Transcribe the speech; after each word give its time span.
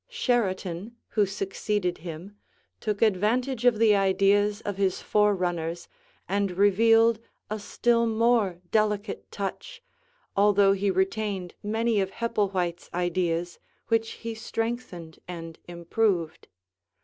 Sheraton, 0.09 0.95
who 1.09 1.27
succeeded 1.27 1.99
him, 1.99 2.35
took 2.79 3.03
advantage 3.03 3.65
of 3.65 3.77
the 3.77 3.95
ideas 3.95 4.59
of 4.61 4.77
his 4.77 4.99
forerunners 4.99 5.87
and 6.27 6.49
revealed 6.57 7.19
a 7.51 7.59
still 7.59 8.07
more 8.07 8.57
delicate 8.71 9.29
touch, 9.31 9.83
although 10.35 10.73
he 10.73 10.89
retained 10.89 11.53
many 11.61 12.01
of 12.01 12.09
Hepplewhite's 12.13 12.89
ideas 12.95 13.59
which 13.89 14.13
he 14.25 14.33
strengthened 14.33 15.19
and 15.27 15.59
improved. 15.67 16.47